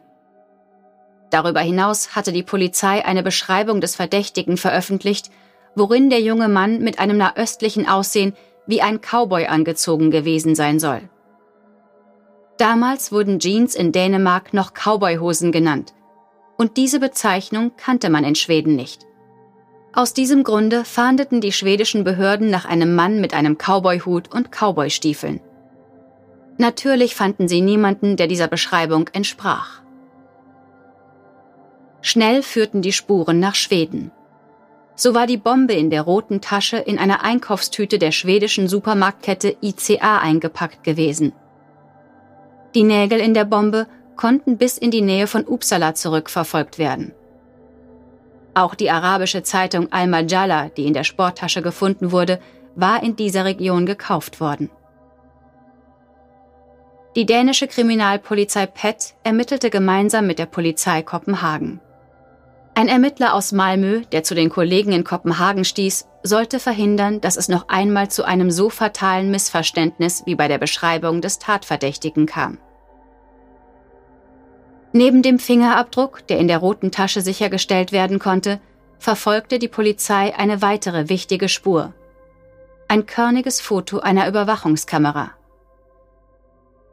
Darüber 1.30 1.60
hinaus 1.60 2.16
hatte 2.16 2.32
die 2.32 2.42
Polizei 2.42 3.04
eine 3.04 3.22
Beschreibung 3.22 3.80
des 3.80 3.94
Verdächtigen 3.94 4.56
veröffentlicht, 4.56 5.30
worin 5.76 6.10
der 6.10 6.20
junge 6.20 6.48
Mann 6.48 6.80
mit 6.80 6.98
einem 6.98 7.18
nahöstlichen 7.18 7.88
Aussehen 7.88 8.34
wie 8.66 8.82
ein 8.82 9.00
Cowboy 9.00 9.46
angezogen 9.46 10.10
gewesen 10.10 10.56
sein 10.56 10.80
soll. 10.80 11.02
Damals 12.56 13.12
wurden 13.12 13.38
Jeans 13.38 13.76
in 13.76 13.92
Dänemark 13.92 14.52
noch 14.52 14.72
Cowboyhosen 14.74 15.52
genannt, 15.52 15.94
und 16.56 16.78
diese 16.78 16.98
Bezeichnung 16.98 17.76
kannte 17.76 18.10
man 18.10 18.24
in 18.24 18.34
Schweden 18.34 18.74
nicht. 18.74 19.07
Aus 19.92 20.12
diesem 20.12 20.44
Grunde 20.44 20.84
fahndeten 20.84 21.40
die 21.40 21.52
schwedischen 21.52 22.04
Behörden 22.04 22.50
nach 22.50 22.66
einem 22.66 22.94
Mann 22.94 23.20
mit 23.20 23.34
einem 23.34 23.56
Cowboyhut 23.56 24.32
und 24.32 24.50
Cowboystiefeln. 24.52 25.40
Natürlich 26.58 27.14
fanden 27.14 27.48
sie 27.48 27.60
niemanden, 27.60 28.16
der 28.16 28.26
dieser 28.26 28.48
Beschreibung 28.48 29.08
entsprach. 29.12 29.80
Schnell 32.00 32.42
führten 32.42 32.82
die 32.82 32.92
Spuren 32.92 33.40
nach 33.40 33.54
Schweden. 33.54 34.10
So 34.94 35.14
war 35.14 35.26
die 35.26 35.36
Bombe 35.36 35.74
in 35.74 35.90
der 35.90 36.02
roten 36.02 36.40
Tasche 36.40 36.76
in 36.76 36.98
einer 36.98 37.22
Einkaufstüte 37.22 37.98
der 37.98 38.10
schwedischen 38.10 38.68
Supermarktkette 38.68 39.56
ICA 39.62 40.18
eingepackt 40.18 40.82
gewesen. 40.82 41.32
Die 42.74 42.82
Nägel 42.82 43.20
in 43.20 43.32
der 43.32 43.44
Bombe 43.44 43.86
konnten 44.16 44.58
bis 44.58 44.76
in 44.76 44.90
die 44.90 45.00
Nähe 45.00 45.28
von 45.28 45.46
Uppsala 45.46 45.94
zurückverfolgt 45.94 46.78
werden. 46.78 47.12
Auch 48.58 48.74
die 48.74 48.90
arabische 48.90 49.44
Zeitung 49.44 49.92
Al-Majalla, 49.92 50.68
die 50.70 50.86
in 50.86 50.92
der 50.92 51.04
Sporttasche 51.04 51.62
gefunden 51.62 52.10
wurde, 52.10 52.40
war 52.74 53.04
in 53.04 53.14
dieser 53.14 53.44
Region 53.44 53.86
gekauft 53.86 54.40
worden. 54.40 54.68
Die 57.14 57.24
dänische 57.24 57.68
Kriminalpolizei 57.68 58.66
PET 58.66 59.14
ermittelte 59.22 59.70
gemeinsam 59.70 60.26
mit 60.26 60.40
der 60.40 60.46
Polizei 60.46 61.02
Kopenhagen. 61.02 61.78
Ein 62.74 62.88
Ermittler 62.88 63.34
aus 63.34 63.52
Malmö, 63.52 64.02
der 64.10 64.24
zu 64.24 64.34
den 64.34 64.50
Kollegen 64.50 64.90
in 64.90 65.04
Kopenhagen 65.04 65.64
stieß, 65.64 66.08
sollte 66.24 66.58
verhindern, 66.58 67.20
dass 67.20 67.36
es 67.36 67.48
noch 67.48 67.68
einmal 67.68 68.10
zu 68.10 68.24
einem 68.24 68.50
so 68.50 68.70
fatalen 68.70 69.30
Missverständnis 69.30 70.24
wie 70.26 70.34
bei 70.34 70.48
der 70.48 70.58
Beschreibung 70.58 71.20
des 71.20 71.38
Tatverdächtigen 71.38 72.26
kam. 72.26 72.58
Neben 74.98 75.22
dem 75.22 75.38
Fingerabdruck, 75.38 76.26
der 76.26 76.40
in 76.40 76.48
der 76.48 76.58
roten 76.58 76.90
Tasche 76.90 77.20
sichergestellt 77.20 77.92
werden 77.92 78.18
konnte, 78.18 78.60
verfolgte 78.98 79.60
die 79.60 79.68
Polizei 79.68 80.34
eine 80.36 80.60
weitere 80.60 81.08
wichtige 81.08 81.48
Spur. 81.48 81.94
Ein 82.88 83.06
körniges 83.06 83.60
Foto 83.60 84.00
einer 84.00 84.26
Überwachungskamera. 84.26 85.30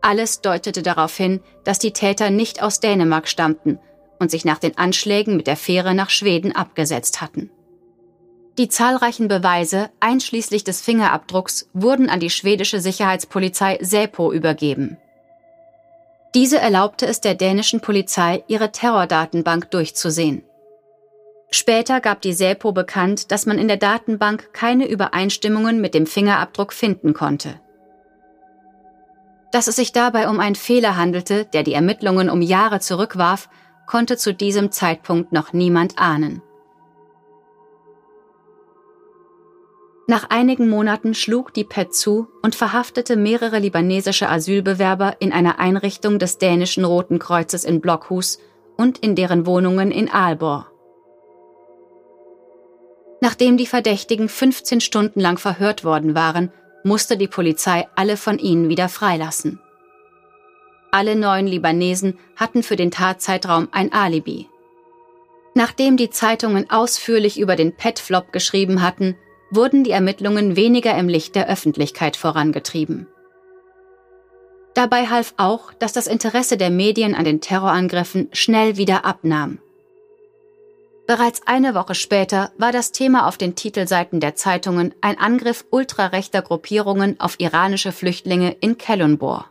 Alles 0.02 0.42
deutete 0.42 0.84
darauf 0.84 1.18
hin, 1.18 1.42
dass 1.64 1.80
die 1.80 1.94
Täter 1.94 2.30
nicht 2.30 2.62
aus 2.62 2.80
Dänemark 2.80 3.28
stammten 3.28 3.80
und 4.20 4.30
sich 4.30 4.46
nach 4.46 4.60
den 4.60 4.78
Anschlägen 4.78 5.36
mit 5.36 5.48
der 5.48 5.58
Fähre 5.58 5.96
nach 5.96 6.12
Schweden 6.12 6.56
abgesetzt 6.56 7.22
hatten. 7.22 7.50
Die 8.60 8.70
zahlreichen 8.70 9.28
Beweise, 9.30 9.90
einschließlich 10.00 10.64
des 10.64 10.80
Fingerabdrucks, 10.80 11.72
wurden 11.74 12.12
an 12.12 12.20
die 12.20 12.30
schwedische 12.30 12.80
Sicherheitspolizei 12.82 13.80
Säpo 13.82 14.32
übergeben. 14.32 14.98
Diese 16.36 16.60
erlaubte 16.60 17.08
es 17.08 17.22
der 17.22 17.34
dänischen 17.34 17.80
Polizei, 17.80 18.44
ihre 18.48 18.74
Terrordatenbank 18.74 19.72
durchzusehen. 19.72 20.44
Später 21.50 22.02
gab 22.02 22.22
die 22.22 22.34
SÄPO 22.34 22.74
bekannt, 22.74 23.32
dass 23.32 23.46
man 23.46 23.58
in 23.58 23.70
der 23.70 23.78
Datenbank 23.78 24.52
keine 24.52 24.86
Übereinstimmungen 24.86 25.80
mit 25.80 25.94
dem 25.94 26.06
Fingerabdruck 26.06 26.74
finden 26.74 27.14
konnte. 27.14 27.62
Dass 29.54 29.68
es 29.68 29.78
sich 29.78 29.94
dabei 29.94 30.28
um 30.28 30.42
einen 30.42 30.56
Fehler 30.56 30.98
handelte, 30.98 31.46
der 31.46 31.64
die 31.64 31.74
Ermittlungen 31.74 32.30
um 32.30 32.42
Jahre 32.42 32.82
zurückwarf, 32.82 33.48
konnte 33.86 34.18
zu 34.18 34.34
diesem 34.34 34.74
Zeitpunkt 34.74 35.32
noch 35.32 35.54
niemand 35.54 35.98
ahnen. 35.98 36.42
Nach 40.08 40.30
einigen 40.30 40.70
Monaten 40.70 41.16
schlug 41.16 41.52
die 41.54 41.64
PET 41.64 41.96
zu 41.96 42.28
und 42.44 42.54
verhaftete 42.54 43.16
mehrere 43.16 43.58
libanesische 43.58 44.30
Asylbewerber 44.30 45.16
in 45.20 45.32
einer 45.32 45.58
Einrichtung 45.58 46.20
des 46.20 46.38
dänischen 46.38 46.86
Roten 46.86 47.18
Kreuzes 47.18 47.64
in 47.64 47.82
Blockhus 47.82 48.40
und 48.78 49.00
in 49.00 49.16
deren 49.16 49.48
Wohnungen 49.48 49.90
in 49.90 50.10
Aalborg. 50.10 50.72
Nachdem 53.20 53.58
die 53.58 53.66
Verdächtigen 53.66 54.30
15 54.30 54.82
Stunden 54.82 55.20
lang 55.20 55.40
verhört 55.40 55.84
worden 55.84 56.14
waren, 56.14 56.52
musste 56.84 57.18
die 57.18 57.28
Polizei 57.28 57.88
alle 57.96 58.18
von 58.18 58.38
ihnen 58.38 58.70
wieder 58.70 58.90
freilassen. 58.90 59.60
Alle 60.92 61.16
neun 61.16 61.48
Libanesen 61.48 62.20
hatten 62.36 62.62
für 62.62 62.76
den 62.76 62.92
Tatzeitraum 62.92 63.70
ein 63.72 63.92
Alibi. 63.92 64.48
Nachdem 65.56 65.98
die 65.98 66.12
Zeitungen 66.12 66.70
ausführlich 66.70 67.40
über 67.40 67.56
den 67.56 67.76
Petflop 67.76 68.32
geschrieben 68.32 68.84
hatten, 68.84 69.16
wurden 69.56 69.84
die 69.84 69.92
Ermittlungen 69.92 70.56
weniger 70.56 70.98
im 70.98 71.08
Licht 71.08 71.36
der 71.36 71.50
Öffentlichkeit 71.50 72.18
vorangetrieben. 72.18 73.08
Dabei 74.74 75.08
half 75.08 75.34
auch, 75.38 75.74
dass 75.74 75.94
das 75.94 76.08
Interesse 76.08 76.58
der 76.58 76.70
Medien 76.70 77.16
an 77.16 77.24
den 77.24 77.40
Terrorangriffen 77.40 78.30
schnell 78.34 78.78
wieder 78.78 79.06
abnahm. 79.06 79.60
Bereits 81.08 81.42
eine 81.46 81.76
Woche 81.76 81.96
später 81.96 82.52
war 82.58 82.72
das 82.72 82.92
Thema 82.92 83.28
auf 83.28 83.38
den 83.38 83.56
Titelseiten 83.56 84.20
der 84.20 84.36
Zeitungen 84.36 84.94
ein 85.02 85.20
Angriff 85.20 85.64
ultrarechter 85.70 86.42
Gruppierungen 86.42 87.20
auf 87.20 87.40
iranische 87.40 87.92
Flüchtlinge 87.92 88.56
in 88.60 88.78
Kellenbor. 88.78 89.50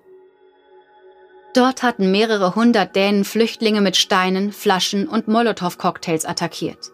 Dort 1.54 1.84
hatten 1.84 2.10
mehrere 2.10 2.56
hundert 2.56 2.96
Dänen 2.96 3.24
Flüchtlinge 3.24 3.80
mit 3.80 3.96
Steinen, 3.96 4.52
Flaschen 4.52 5.06
und 5.06 5.28
Molotow-Cocktails 5.28 6.24
attackiert. 6.24 6.90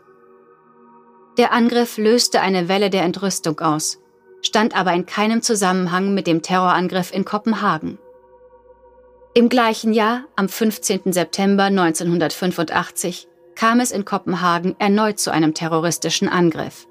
Der 1.39 1.53
Angriff 1.53 1.97
löste 1.97 2.41
eine 2.41 2.69
Welle 2.69 2.91
der 2.91 3.05
Entrüstung 3.05 3.61
aus, 3.61 4.01
stand 4.43 4.77
aber 4.77 4.93
in 4.93 5.07
keinem 5.07 5.43
Zusammenhang 5.43 6.15
mit 6.15 6.27
dem 6.27 6.43
Terrorangriff 6.43 7.13
in 7.13 7.25
Kopenhagen. 7.25 7.99
Im 9.33 9.49
gleichen 9.49 9.93
Jahr, 9.93 10.25
am 10.35 10.49
15. 10.49 11.13
September 11.13 11.65
1985, 11.65 13.29
kam 13.55 13.79
es 13.79 13.93
in 13.93 14.05
Kopenhagen 14.05 14.75
erneut 14.79 15.21
zu 15.21 15.31
einem 15.31 15.55
terroristischen 15.55 16.29
Angriff. 16.29 16.89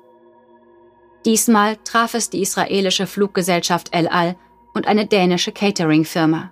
Diesmal 1.25 1.75
traf 1.83 2.13
es 2.13 2.29
die 2.29 2.41
israelische 2.41 3.07
Fluggesellschaft 3.07 3.89
El 3.91 4.07
Al 4.07 4.37
und 4.73 4.87
eine 4.87 5.05
dänische 5.05 5.51
Catering-Firma. 5.51 6.51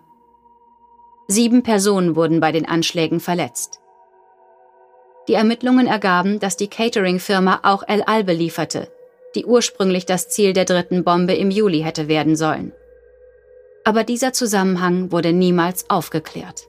Sieben 1.27 1.63
Personen 1.63 2.15
wurden 2.15 2.39
bei 2.39 2.51
den 2.51 2.67
Anschlägen 2.67 3.19
verletzt. 3.19 3.79
Die 5.27 5.33
Ermittlungen 5.33 5.87
ergaben, 5.87 6.39
dass 6.39 6.57
die 6.57 6.69
Catering-Firma 6.69 7.61
auch 7.63 7.83
El 7.87 8.03
Al 8.03 8.23
belieferte, 8.23 8.87
die 9.35 9.45
ursprünglich 9.45 10.05
das 10.05 10.29
Ziel 10.29 10.53
der 10.53 10.65
dritten 10.65 11.03
Bombe 11.03 11.33
im 11.33 11.51
Juli 11.51 11.81
hätte 11.81 12.07
werden 12.07 12.35
sollen 12.35 12.71
aber 13.87 14.03
dieser 14.03 14.33
Zusammenhang 14.33 15.13
wurde 15.13 15.31
niemals 15.31 15.89
aufgeklärt. 15.89 16.67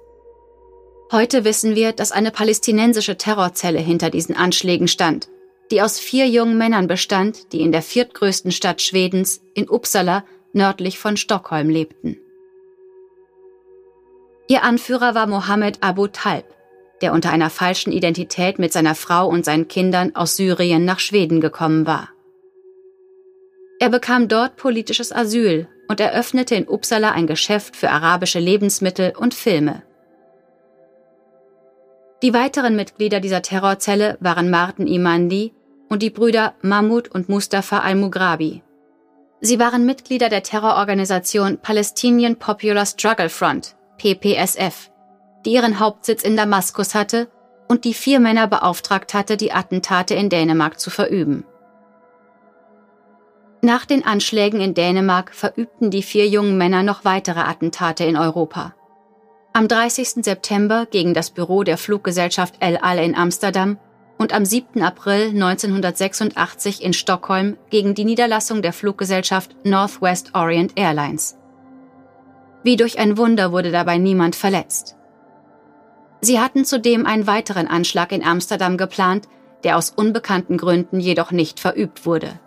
Heute 1.11 1.45
wissen 1.45 1.75
wir, 1.75 1.91
dass 1.91 2.13
eine 2.13 2.31
palästinensische 2.31 3.17
Terrorzelle 3.17 3.81
hinter 3.81 4.09
diesen 4.09 4.37
Anschlägen 4.37 4.87
stand, 4.87 5.29
die 5.73 5.83
aus 5.83 5.99
vier 5.99 6.29
jungen 6.29 6.57
Männern 6.57 6.87
bestand, 6.87 7.53
die 7.53 7.63
in 7.63 7.73
der 7.73 7.83
viertgrößten 7.83 8.53
Stadt 8.53 8.83
Schwedens, 8.83 9.41
in 9.55 9.69
Uppsala, 9.69 10.25
nördlich 10.53 11.01
von 11.01 11.17
Stockholm 11.17 11.71
lebten. 11.71 12.19
Ihr 14.47 14.63
Anführer 14.63 15.17
war 15.17 15.27
Mohammed 15.27 15.79
Abu 15.81 16.07
Talb, 16.07 16.45
der 17.03 17.13
unter 17.13 17.31
einer 17.31 17.51
falschen 17.51 17.93
Identität 17.93 18.59
mit 18.59 18.73
seiner 18.73 18.95
Frau 18.95 19.29
und 19.29 19.45
seinen 19.45 19.69
Kindern 19.69 20.15
aus 20.15 20.37
Syrien 20.37 20.85
nach 20.85 20.99
Schweden 20.99 21.41
gekommen 21.41 21.87
war. 21.87 22.11
Er 23.81 23.91
bekam 23.91 24.29
dort 24.29 24.57
politisches 24.57 25.13
Asyl 25.13 25.69
und 25.89 26.01
eröffnete 26.01 26.55
in 26.55 26.69
Uppsala 26.69 27.13
ein 27.13 27.27
Geschäft 27.27 27.77
für 27.77 27.91
arabische 27.91 28.41
Lebensmittel 28.41 29.13
und 29.17 29.35
Filme. 29.35 29.83
Die 32.23 32.35
weiteren 32.35 32.75
Mitglieder 32.75 33.21
dieser 33.21 33.43
Terrorzelle 33.43 34.19
waren 34.21 34.51
Martin 34.51 34.89
Imandi 34.89 35.53
und 35.89 36.03
die 36.03 36.11
Brüder 36.11 36.55
Mahmoud 36.63 37.09
und 37.09 37.29
Mustafa 37.29 37.79
al-Mugrabi. 37.79 38.63
Sie 39.41 39.61
waren 39.61 39.87
Mitglieder 39.87 40.29
der 40.29 40.43
Terrororganisation 40.43 41.59
Palestinian 41.59 42.37
Popular 42.37 42.85
Struggle 42.85 43.29
Front, 43.29 43.77
PPSF, 43.99 44.91
die 45.45 45.53
ihren 45.53 45.81
Hauptsitz 45.81 46.23
in 46.23 46.37
Damaskus 46.37 46.95
hatte 46.95 47.29
und 47.69 47.85
die 47.85 47.95
vier 47.95 48.21
Männer 48.21 48.47
beauftragt 48.47 49.15
hatte, 49.15 49.37
die 49.37 49.53
Attentate 49.53 50.15
in 50.15 50.29
Dänemark 50.29 50.81
zu 50.81 50.91
verüben. 50.91 51.45
Nach 53.61 53.85
den 53.85 54.07
Anschlägen 54.07 54.61
in 54.61 54.75
Dänemark 54.75 55.35
verübten 55.35 55.91
die 55.91 56.03
vier 56.03 56.29
jungen 56.29 56.57
Männer 56.57 56.83
noch 56.83 57.05
weitere 57.05 57.41
Attentate 57.41 58.05
in 58.05 58.17
Europa. 58.17 58.75
Am 59.53 59.67
30. 59.67 60.25
September 60.25 60.87
gegen 60.87 61.15
das 61.15 61.31
Büro 61.31 61.65
der 61.65 61.79
Fluggesellschaft 61.79 62.55
El 62.61 62.77
Al 62.77 62.99
in 62.99 63.17
Amsterdam 63.17 63.79
und 64.19 64.33
am 64.33 64.45
7. 64.45 64.83
April 64.83 65.31
1986 65.31 66.83
in 66.83 66.93
Stockholm 66.93 67.57
gegen 67.71 67.95
die 67.95 68.05
Niederlassung 68.05 68.63
der 68.63 68.73
Fluggesellschaft 68.73 69.57
Northwest 69.65 70.35
Orient 70.35 70.73
Airlines. 70.77 71.37
Wie 72.63 72.77
durch 72.77 72.99
ein 72.99 73.17
Wunder 73.17 73.53
wurde 73.53 73.71
dabei 73.71 73.99
niemand 73.99 74.37
verletzt. 74.37 74.98
Sie 76.21 76.41
hatten 76.41 76.65
zudem 76.65 77.07
einen 77.07 77.27
weiteren 77.27 77.69
Anschlag 77.69 78.13
in 78.13 78.25
Amsterdam 78.25 78.77
geplant, 78.77 79.29
der 79.65 79.77
aus 79.77 79.91
unbekannten 79.91 80.57
Gründen 80.57 81.01
jedoch 81.01 81.31
nicht 81.31 81.61
verübt 81.61 82.07
wurde. 82.07 82.39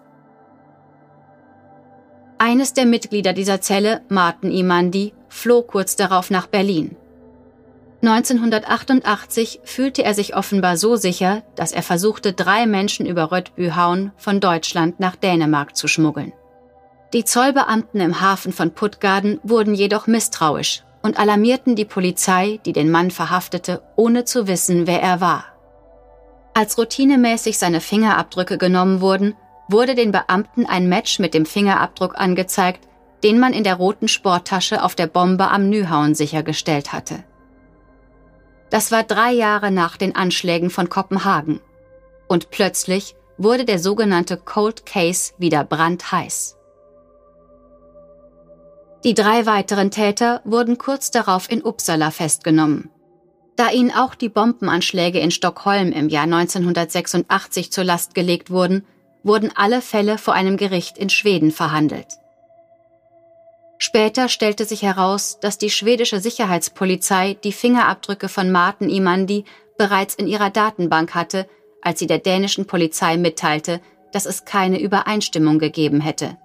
Eines 2.38 2.74
der 2.74 2.86
Mitglieder 2.86 3.34
dieser 3.34 3.62
Zelle, 3.62 4.02
Martin 4.10 4.52
Imandi, 4.52 5.14
floh 5.30 5.62
kurz 5.62 5.96
darauf 5.96 6.32
nach 6.32 6.48
Berlin. 6.48 6.96
1988 8.02 9.62
fühlte 9.64 10.04
er 10.04 10.16
sich 10.16 10.36
offenbar 10.36 10.76
so 10.76 10.96
sicher, 10.96 11.44
dass 11.56 11.72
er 11.72 11.84
versuchte, 11.84 12.34
drei 12.34 12.66
Menschen 12.66 13.06
über 13.06 13.32
Röttbühauen 13.32 14.12
von 14.18 14.40
Deutschland 14.40 15.00
nach 15.00 15.16
Dänemark 15.16 15.76
zu 15.76 15.88
schmuggeln. 15.88 16.34
Die 17.14 17.26
Zollbeamten 17.26 18.02
im 18.02 18.22
Hafen 18.22 18.54
von 18.54 18.72
Puttgarden 18.72 19.40
wurden 19.44 19.76
jedoch 19.76 20.08
misstrauisch 20.08 20.84
und 21.02 21.20
alarmierten 21.20 21.76
die 21.76 21.86
Polizei, 21.86 22.60
die 22.66 22.74
den 22.74 22.92
Mann 22.92 23.12
verhaftete, 23.12 23.82
ohne 23.96 24.26
zu 24.26 24.48
wissen, 24.48 24.88
wer 24.88 25.02
er 25.02 25.22
war. 25.22 25.46
Als 26.54 26.78
routinemäßig 26.78 27.58
seine 27.58 27.82
Fingerabdrücke 27.82 28.58
genommen 28.58 29.02
wurden, 29.02 29.36
wurde 29.70 29.96
den 29.96 30.12
Beamten 30.12 30.66
ein 30.66 30.90
Match 30.90 31.20
mit 31.20 31.34
dem 31.34 31.46
Fingerabdruck 31.46 32.20
angezeigt, 32.20 32.88
den 33.24 33.40
man 33.40 33.54
in 33.54 33.64
der 33.64 33.76
roten 33.76 34.08
Sporttasche 34.08 34.84
auf 34.84 34.96
der 34.96 35.08
Bombe 35.08 35.50
am 35.50 35.70
Nyhauen 35.70 36.16
sichergestellt 36.16 36.92
hatte. 36.92 37.24
Das 38.70 38.92
war 38.92 39.04
drei 39.04 39.32
Jahre 39.32 39.72
nach 39.72 39.98
den 39.98 40.16
Anschlägen 40.16 40.70
von 40.70 40.90
Kopenhagen. 40.90 41.60
Und 42.28 42.52
plötzlich 42.52 43.16
wurde 43.38 43.66
der 43.66 43.80
sogenannte 43.80 44.38
Cold 44.38 44.86
Case 44.86 45.34
wieder 45.38 45.64
brandheiß. 45.64 46.58
Die 49.04 49.16
drei 49.16 49.48
weiteren 49.48 49.90
Täter 49.90 50.42
wurden 50.44 50.78
kurz 50.78 51.10
darauf 51.10 51.50
in 51.50 51.64
Uppsala 51.64 52.12
festgenommen. 52.12 52.90
Da 53.56 53.72
ihnen 53.72 53.92
auch 53.92 54.14
die 54.14 54.30
Bombenanschläge 54.30 55.20
in 55.20 55.32
Stockholm 55.32 55.92
im 55.92 56.08
Jahr 56.08 56.24
1986 56.24 57.72
zur 57.72 57.84
Last 57.84 58.14
gelegt 58.14 58.52
wurden, 58.52 58.86
wurden 59.24 59.52
alle 59.56 59.82
Fälle 59.82 60.18
vor 60.18 60.36
einem 60.36 60.56
Gericht 60.56 60.98
in 60.98 61.10
Schweden 61.10 61.52
verhandelt. 61.52 62.08
Später 63.80 64.30
stellte 64.30 64.66
sich 64.66 64.84
heraus, 64.84 65.40
dass 65.40 65.58
die 65.58 65.72
schwedische 65.72 66.20
Sicherheitspolizei 66.20 67.36
die 67.44 67.52
Fingerabdrücke 67.52 68.30
von 68.30 68.52
Martin 68.52 68.90
Imandi 68.90 69.46
bereits 69.78 70.14
in 70.14 70.28
ihrer 70.28 70.52
Datenbank 70.52 71.16
hatte, 71.16 71.50
als 71.82 71.98
sie 71.98 72.06
der 72.06 72.20
dänischen 72.20 72.68
Polizei 72.68 73.18
mitteilte, 73.18 73.82
dass 74.12 74.28
es 74.28 74.46
keine 74.46 74.80
Übereinstimmung 74.80 75.58
gegeben 75.58 76.02
hätte. 76.02 76.38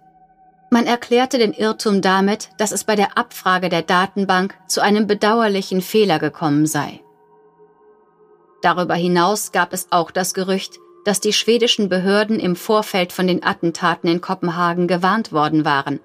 Man 0.77 0.85
erklärte 0.85 1.39
den 1.39 1.55
Irrtum 1.55 2.03
damit, 2.03 2.51
dass 2.59 2.71
es 2.71 2.85
bei 2.85 2.97
der 2.97 3.17
Abfrage 3.17 3.71
der 3.71 3.81
Datenbank 3.81 4.55
zu 4.67 4.83
einem 4.83 5.07
bedauerlichen 5.07 5.81
Fehler 5.81 6.19
gekommen 6.19 6.67
sei. 6.67 7.01
Darüber 8.61 8.95
hinaus 8.95 9.53
gab 9.53 9.73
es 9.73 9.87
auch 9.91 10.11
das 10.11 10.35
Gerücht, 10.35 10.79
dass 11.07 11.19
die 11.19 11.33
schwedischen 11.33 11.89
Behörden 11.89 12.39
im 12.39 12.57
Vorfeld 12.57 13.15
von 13.15 13.27
den 13.27 13.43
Attentaten 13.43 14.07
in 14.11 14.21
Kopenhagen 14.21 14.87
gewarnt 14.87 15.33
worden 15.33 15.65
waren, 15.65 15.99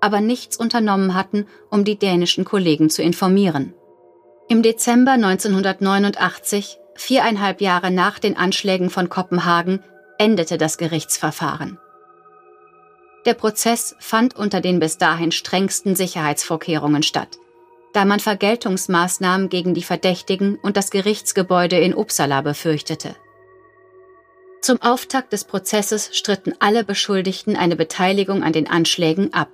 aber 0.00 0.20
nichts 0.20 0.56
unternommen 0.56 1.16
hatten, 1.16 1.48
um 1.68 1.82
die 1.82 1.98
dänischen 1.98 2.44
Kollegen 2.44 2.90
zu 2.90 3.02
informieren. 3.02 3.74
Im 4.48 4.62
Dezember 4.62 5.14
1989, 5.14 6.78
viereinhalb 6.94 7.60
Jahre 7.60 7.90
nach 7.90 8.20
den 8.20 8.36
Anschlägen 8.36 8.88
von 8.88 9.08
Kopenhagen, 9.08 9.82
endete 10.16 10.58
das 10.58 10.78
Gerichtsverfahren. 10.78 11.80
Der 13.24 13.34
Prozess 13.34 13.94
fand 14.00 14.36
unter 14.36 14.60
den 14.60 14.80
bis 14.80 14.98
dahin 14.98 15.30
strengsten 15.30 15.94
Sicherheitsvorkehrungen 15.94 17.04
statt, 17.04 17.38
da 17.92 18.04
man 18.04 18.18
Vergeltungsmaßnahmen 18.18 19.48
gegen 19.48 19.74
die 19.74 19.84
Verdächtigen 19.84 20.56
und 20.56 20.76
das 20.76 20.90
Gerichtsgebäude 20.90 21.78
in 21.78 21.94
Uppsala 21.94 22.40
befürchtete. 22.40 23.14
Zum 24.60 24.80
Auftakt 24.82 25.32
des 25.32 25.44
Prozesses 25.44 26.16
stritten 26.16 26.54
alle 26.58 26.84
Beschuldigten 26.84 27.56
eine 27.56 27.76
Beteiligung 27.76 28.42
an 28.42 28.52
den 28.52 28.68
Anschlägen 28.68 29.32
ab. 29.32 29.48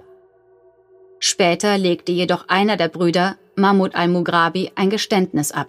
Später 1.18 1.76
legte 1.76 2.12
jedoch 2.12 2.48
einer 2.48 2.76
der 2.76 2.88
Brüder, 2.88 3.36
Mahmoud 3.54 3.94
al-Mugrabi, 3.94 4.72
ein 4.76 4.88
Geständnis 4.88 5.52
ab. 5.52 5.68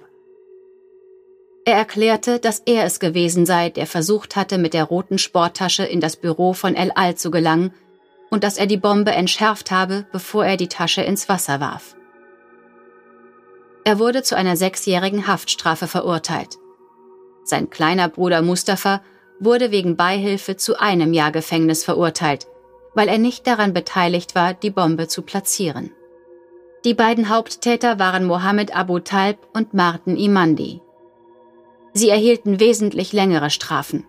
Er 1.65 1.75
erklärte, 1.75 2.39
dass 2.39 2.59
er 2.65 2.85
es 2.85 2.99
gewesen 2.99 3.45
sei, 3.45 3.69
der 3.69 3.87
versucht 3.87 4.35
hatte, 4.35 4.57
mit 4.57 4.73
der 4.73 4.85
roten 4.85 5.17
Sporttasche 5.17 5.83
in 5.83 5.99
das 5.99 6.15
Büro 6.15 6.53
von 6.53 6.75
El 6.75 6.91
Al 6.91 7.15
zu 7.15 7.31
gelangen 7.31 7.73
und 8.29 8.43
dass 8.43 8.57
er 8.57 8.67
die 8.67 8.77
Bombe 8.77 9.11
entschärft 9.11 9.71
habe, 9.71 10.05
bevor 10.11 10.45
er 10.45 10.57
die 10.57 10.67
Tasche 10.67 11.01
ins 11.01 11.29
Wasser 11.29 11.59
warf. 11.59 11.95
Er 13.83 13.99
wurde 13.99 14.23
zu 14.23 14.35
einer 14.35 14.55
sechsjährigen 14.55 15.27
Haftstrafe 15.27 15.87
verurteilt. 15.87 16.57
Sein 17.43 17.69
kleiner 17.69 18.09
Bruder 18.09 18.41
Mustafa 18.41 19.01
wurde 19.39 19.71
wegen 19.71 19.95
Beihilfe 19.95 20.57
zu 20.57 20.79
einem 20.79 21.13
Jahr 21.13 21.31
Gefängnis 21.31 21.83
verurteilt, 21.83 22.47
weil 22.93 23.07
er 23.07 23.17
nicht 23.17 23.47
daran 23.47 23.73
beteiligt 23.73 24.35
war, 24.35 24.53
die 24.53 24.69
Bombe 24.69 25.07
zu 25.07 25.21
platzieren. 25.21 25.91
Die 26.85 26.93
beiden 26.93 27.29
Haupttäter 27.29 27.99
waren 27.99 28.25
Mohammed 28.25 28.75
Abu 28.75 28.99
Talb 28.99 29.37
und 29.53 29.73
Martin 29.73 30.15
Imandi. 30.15 30.81
Sie 31.93 32.09
erhielten 32.09 32.59
wesentlich 32.59 33.11
längere 33.11 33.49
Strafen. 33.49 34.05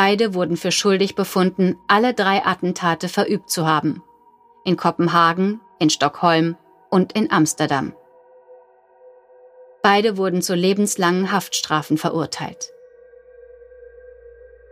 Beide 0.00 0.32
wurden 0.32 0.56
für 0.56 0.70
schuldig 0.70 1.16
befunden, 1.16 1.76
alle 1.88 2.14
drei 2.14 2.46
Attentate 2.46 3.08
verübt 3.08 3.50
zu 3.50 3.66
haben. 3.66 4.00
In 4.64 4.76
Kopenhagen, 4.76 5.60
in 5.80 5.90
Stockholm 5.90 6.56
und 6.88 7.14
in 7.14 7.32
Amsterdam. 7.32 7.92
Beide 9.82 10.16
wurden 10.16 10.40
zu 10.40 10.54
lebenslangen 10.54 11.32
Haftstrafen 11.32 11.98
verurteilt. 11.98 12.70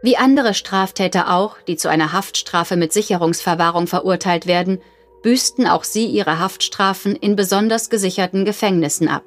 Wie 0.00 0.16
andere 0.16 0.54
Straftäter 0.54 1.34
auch, 1.34 1.56
die 1.62 1.76
zu 1.76 1.90
einer 1.90 2.12
Haftstrafe 2.12 2.76
mit 2.76 2.92
Sicherungsverwahrung 2.92 3.88
verurteilt 3.88 4.46
werden, 4.46 4.80
büßten 5.24 5.66
auch 5.66 5.82
sie 5.82 6.06
ihre 6.06 6.38
Haftstrafen 6.38 7.16
in 7.16 7.34
besonders 7.34 7.90
gesicherten 7.90 8.44
Gefängnissen 8.44 9.08
ab. 9.08 9.24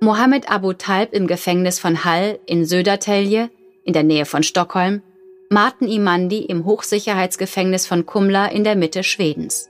Mohammed 0.00 0.50
Abu 0.50 0.72
Talb 0.72 1.12
im 1.12 1.28
Gefängnis 1.28 1.78
von 1.78 2.04
Hall 2.04 2.40
in 2.46 2.64
Södertälje 2.64 3.48
in 3.84 3.92
der 3.92 4.02
Nähe 4.02 4.24
von 4.24 4.42
Stockholm, 4.42 5.02
Martin 5.50 5.88
Imandi 5.88 6.38
im 6.38 6.64
Hochsicherheitsgefängnis 6.64 7.86
von 7.86 8.06
Kumla 8.06 8.46
in 8.46 8.64
der 8.64 8.76
Mitte 8.76 9.02
Schwedens. 9.02 9.68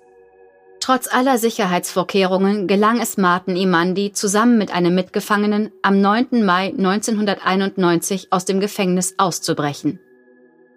Trotz 0.79 1.07
aller 1.13 1.39
Sicherheitsvorkehrungen 1.39 2.67
gelang 2.67 3.01
es 3.01 3.17
Martin 3.17 3.57
Imandi 3.57 4.13
zusammen 4.13 4.59
mit 4.59 4.73
einem 4.73 4.95
Mitgefangenen 4.95 5.71
am 5.83 6.01
9. 6.01 6.45
Mai 6.45 6.69
1991 6.77 8.33
aus 8.33 8.45
dem 8.45 8.59
Gefängnis 8.59 9.15
auszubrechen. 9.17 10.01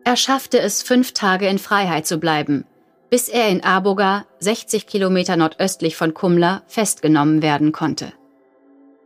Er 0.03 0.15
schaffte 0.15 0.59
es, 0.59 0.83
fünf 0.83 1.13
Tage 1.13 1.47
in 1.47 1.57
Freiheit 1.57 2.05
zu 2.05 2.19
bleiben, 2.19 2.65
bis 3.09 3.29
er 3.29 3.49
in 3.49 3.63
Aboga, 3.63 4.25
60 4.39 4.85
Kilometer 4.85 5.37
nordöstlich 5.37 5.95
von 5.95 6.13
Kumla, 6.13 6.61
festgenommen 6.67 7.41
werden 7.41 7.71
konnte. 7.71 8.13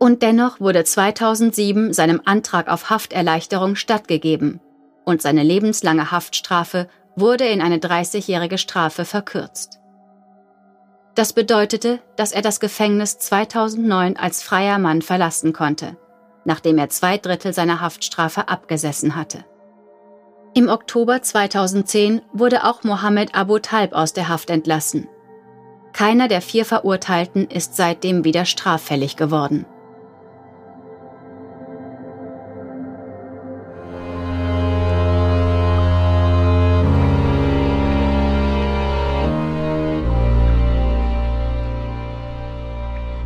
Und 0.02 0.22
dennoch 0.22 0.60
wurde 0.60 0.82
2007 0.82 1.92
seinem 1.92 2.22
Antrag 2.24 2.68
auf 2.68 2.88
Hafterleichterung 2.88 3.76
stattgegeben 3.76 4.58
und 5.04 5.20
seine 5.20 5.42
lebenslange 5.42 6.10
Haftstrafe 6.10 6.88
wurde 7.16 7.44
in 7.44 7.60
eine 7.60 7.76
30-jährige 7.76 8.56
Strafe 8.56 9.04
verkürzt. 9.04 9.78
Das 11.14 11.34
bedeutete, 11.34 11.98
dass 12.16 12.32
er 12.32 12.40
das 12.40 12.60
Gefängnis 12.60 13.18
2009 13.18 14.16
als 14.16 14.42
freier 14.42 14.78
Mann 14.78 15.02
verlassen 15.02 15.52
konnte, 15.52 15.98
nachdem 16.46 16.78
er 16.78 16.88
zwei 16.88 17.18
Drittel 17.18 17.52
seiner 17.52 17.82
Haftstrafe 17.82 18.48
abgesessen 18.48 19.16
hatte. 19.16 19.44
Im 20.54 20.70
Oktober 20.70 21.20
2010 21.20 22.22
wurde 22.32 22.64
auch 22.64 22.84
Mohammed 22.84 23.34
Abu 23.34 23.58
Talb 23.58 23.92
aus 23.92 24.14
der 24.14 24.28
Haft 24.28 24.48
entlassen. 24.48 25.08
Keiner 25.92 26.26
der 26.26 26.40
vier 26.40 26.64
Verurteilten 26.64 27.48
ist 27.50 27.76
seitdem 27.76 28.24
wieder 28.24 28.46
straffällig 28.46 29.16
geworden. 29.16 29.66